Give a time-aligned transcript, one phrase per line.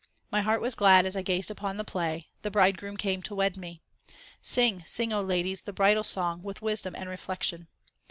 [0.31, 3.35] My heart was glad as I gazed upon the play; the Bride groom came to
[3.35, 3.83] wed me.
[4.41, 7.67] Sing, sing, O ladies, the bridal song with wisdom and reflection.